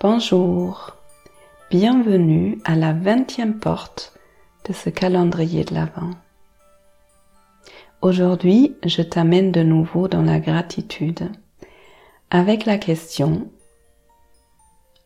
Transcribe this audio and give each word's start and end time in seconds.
Bonjour, 0.00 0.94
bienvenue 1.70 2.60
à 2.64 2.76
la 2.76 2.92
vingtième 2.92 3.58
porte 3.58 4.16
de 4.68 4.72
ce 4.72 4.90
calendrier 4.90 5.64
de 5.64 5.74
l'Avent. 5.74 6.12
Aujourd'hui, 8.00 8.76
je 8.86 9.02
t'amène 9.02 9.50
de 9.50 9.64
nouveau 9.64 10.06
dans 10.06 10.22
la 10.22 10.38
gratitude 10.38 11.32
avec 12.30 12.64
la 12.64 12.78
question 12.78 13.50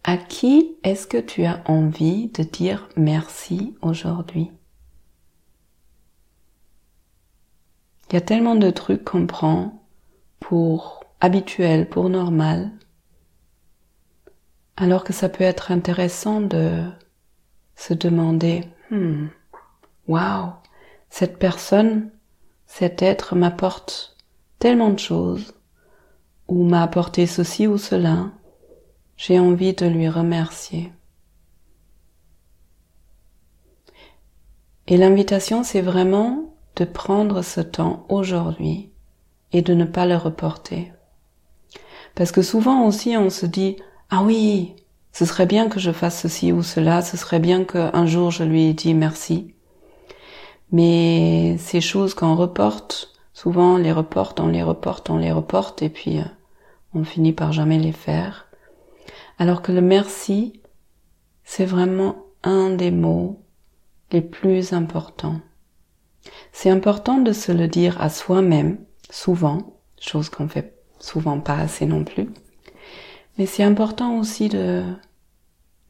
à 0.05 0.19
qui 0.19 0.77
est-ce 0.84 1.06
que 1.06 1.17
tu 1.17 1.47
as 1.47 1.62
envie 1.65 2.29
de 2.29 2.43
dire 2.43 2.87
merci 2.95 3.75
aujourd'hui? 3.81 4.51
Il 8.11 8.12
y 8.12 8.17
a 8.19 8.20
tellement 8.20 8.56
de 8.56 8.69
trucs 8.69 9.05
qu'on 9.05 9.27
prend 9.27 9.83
pour 10.39 11.03
habituel, 11.23 11.89
pour 11.89 12.11
normal, 12.11 12.73
alors 14.77 15.05
que 15.05 15.12
ça 15.12 15.29
peut 15.29 15.45
être 15.45 15.71
intéressant 15.71 16.41
de 16.41 16.85
se 17.77 17.95
demander, 17.95 18.65
hmm, 18.91 19.27
waouh, 20.09 20.53
cette 21.11 21.39
personne, 21.39 22.11
cet 22.67 23.03
être 23.03 23.35
m'apporte 23.35 24.17
tellement 24.59 24.91
de 24.91 24.98
choses, 24.98 25.55
ou 26.48 26.65
m'a 26.65 26.83
apporté 26.83 27.27
ceci 27.27 27.67
ou 27.67 27.79
cela, 27.79 28.31
j'ai 29.17 29.39
envie 29.39 29.75
de 29.75 29.87
lui 29.87 30.09
remercier. 30.09 30.93
Et 34.87 34.97
l'invitation, 34.97 35.62
c'est 35.62 35.81
vraiment 35.81 36.55
de 36.77 36.84
prendre 36.84 37.43
ce 37.43 37.61
temps 37.61 38.06
aujourd'hui 38.09 38.91
et 39.53 39.62
de 39.62 39.75
ne 39.75 39.84
pas 39.84 40.06
le 40.06 40.17
reporter. 40.17 40.93
Parce 42.15 42.33
que 42.33 42.43
souvent 42.43 42.87
aussi 42.87 43.17
on 43.17 43.31
se 43.31 43.47
dit, 43.47 43.77
ah 44.15 44.23
oui, 44.23 44.77
ce 45.13 45.25
serait 45.25 45.47
bien 45.47 45.71
que 45.71 45.81
je 45.81 45.91
fasse 45.91 46.21
ceci 46.21 46.53
ou 46.53 46.63
cela, 46.63 47.01
ce 47.01 47.17
serait 47.17 47.41
bien 47.41 47.65
qu'un 47.65 48.05
jour 48.05 48.31
je 48.31 48.45
lui 48.45 48.75
dit 48.75 48.93
merci. 48.93 49.55
Mais 50.71 51.57
ces 51.57 51.81
choses 51.81 52.13
qu'on 52.13 52.37
reporte, 52.37 53.15
souvent 53.33 53.77
on 53.77 53.77
les 53.79 53.91
reporte, 53.91 54.39
on 54.39 54.49
les 54.49 54.63
reporte, 54.63 55.09
on 55.09 55.17
les 55.17 55.33
reporte, 55.33 55.81
et 55.81 55.89
puis 55.89 56.19
euh, 56.19 56.25
on 56.93 57.05
finit 57.05 57.33
par 57.33 57.55
jamais 57.55 57.79
les 57.79 57.93
faire. 57.93 58.49
Alors 59.39 59.63
que 59.63 59.73
le 59.73 59.81
merci, 59.81 60.61
c'est 61.43 61.65
vraiment 61.65 62.27
un 62.43 62.69
des 62.69 62.91
mots 62.91 63.41
les 64.11 64.21
plus 64.21 64.75
importants. 64.75 65.41
C'est 66.53 66.69
important 66.69 67.17
de 67.17 67.33
se 67.33 67.51
le 67.51 67.67
dire 67.67 67.99
à 67.99 68.11
soi-même, 68.11 68.77
souvent, 69.09 69.81
chose 69.99 70.29
qu'on 70.29 70.49
fait 70.49 70.77
souvent 70.99 71.41
pas 71.41 71.57
assez 71.57 71.87
non 71.87 72.05
plus. 72.05 72.29
Mais 73.38 73.47
c'est 73.47 73.62
important 73.62 74.19
aussi 74.19 74.48
de 74.48 74.84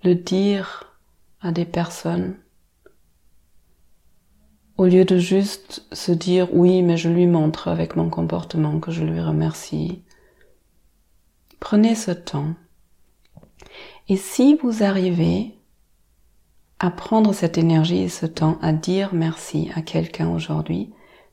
le 0.04 0.14
dire 0.14 0.96
à 1.40 1.52
des 1.52 1.64
personnes 1.64 2.36
au 4.82 4.86
lieu 4.86 5.04
de 5.04 5.18
juste 5.18 5.86
se 5.92 6.12
dire 6.12 6.48
oui 6.52 6.82
mais 6.82 6.96
je 6.96 7.08
lui 7.08 7.26
montre 7.26 7.68
avec 7.68 7.94
mon 7.94 8.08
comportement 8.10 8.80
que 8.80 8.90
je 8.90 9.04
lui 9.04 9.20
remercie. 9.20 10.02
Prenez 11.60 11.94
ce 11.94 12.10
temps. 12.10 12.54
Et 14.08 14.16
si 14.16 14.56
vous 14.56 14.82
arrivez 14.82 15.54
à 16.80 16.90
prendre 16.90 17.32
cette 17.32 17.58
énergie 17.58 18.02
et 18.02 18.08
ce 18.08 18.26
temps 18.26 18.58
à 18.60 18.72
dire 18.72 19.10
merci 19.14 19.70
à 19.76 19.82
quelqu'un 19.82 20.28
aujourd'hui, 20.30 20.90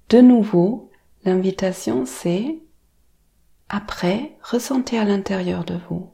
de 0.09 0.19
nouveau, 0.21 0.91
l'invitation 1.25 2.05
c'est 2.05 2.59
après, 3.69 4.35
ressentez 4.41 4.97
à 4.97 5.05
l'intérieur 5.05 5.63
de 5.63 5.79
vous. 5.87 6.09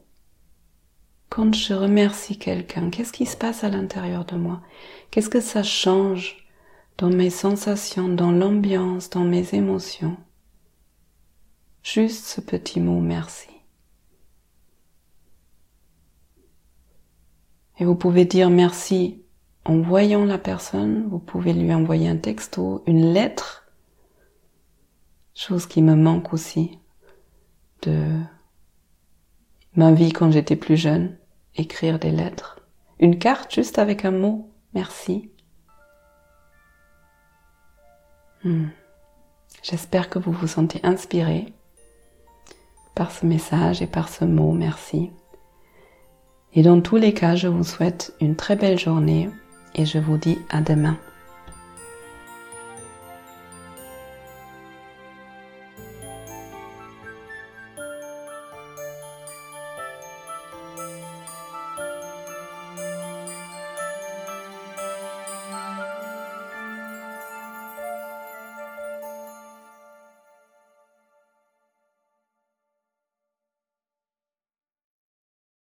Quand 1.30 1.54
je 1.54 1.72
remercie 1.72 2.38
quelqu'un, 2.38 2.90
qu'est-ce 2.90 3.12
qui 3.12 3.24
se 3.24 3.36
passe 3.36 3.64
à 3.64 3.70
l'intérieur 3.70 4.26
de 4.26 4.36
moi? 4.36 4.62
Qu'est-ce 5.10 5.30
que 5.30 5.40
ça 5.40 5.62
change 5.62 6.46
dans 6.98 7.08
mes 7.08 7.30
sensations, 7.30 8.08
dans 8.08 8.30
l'ambiance, 8.30 9.08
dans 9.08 9.24
mes 9.24 9.54
émotions? 9.54 10.18
Juste 11.82 12.26
ce 12.26 12.40
petit 12.42 12.80
mot 12.80 13.00
merci. 13.00 13.48
Et 17.78 17.84
vous 17.84 17.96
pouvez 17.96 18.24
dire 18.24 18.50
merci 18.50 19.22
en 19.64 19.80
voyant 19.80 20.24
la 20.24 20.38
personne, 20.38 21.08
vous 21.08 21.18
pouvez 21.18 21.52
lui 21.52 21.72
envoyer 21.72 22.08
un 22.08 22.16
texto, 22.16 22.82
une 22.86 23.12
lettre, 23.12 23.66
chose 25.34 25.66
qui 25.66 25.82
me 25.82 25.94
manque 25.94 26.32
aussi 26.32 26.78
ma 29.74 29.92
vie 29.92 30.12
quand 30.12 30.30
j'étais 30.30 30.56
plus 30.56 30.76
jeune, 30.76 31.16
écrire 31.54 31.98
des 31.98 32.10
lettres, 32.10 32.60
une 32.98 33.18
carte 33.18 33.54
juste 33.54 33.78
avec 33.78 34.04
un 34.04 34.10
mot, 34.10 34.50
merci. 34.74 35.30
Hmm. 38.44 38.68
J'espère 39.62 40.08
que 40.08 40.18
vous 40.18 40.32
vous 40.32 40.46
sentez 40.46 40.80
inspiré 40.82 41.52
par 42.94 43.10
ce 43.10 43.26
message 43.26 43.82
et 43.82 43.86
par 43.86 44.08
ce 44.08 44.24
mot 44.24 44.52
merci. 44.52 45.10
Et 46.54 46.62
dans 46.62 46.80
tous 46.80 46.96
les 46.96 47.12
cas, 47.12 47.34
je 47.34 47.48
vous 47.48 47.64
souhaite 47.64 48.14
une 48.20 48.36
très 48.36 48.56
belle 48.56 48.78
journée 48.78 49.28
et 49.74 49.84
je 49.84 49.98
vous 49.98 50.16
dis 50.16 50.38
à 50.48 50.60
demain. 50.60 50.98